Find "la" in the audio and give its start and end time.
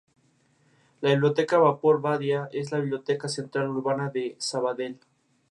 1.01-1.11, 2.71-2.79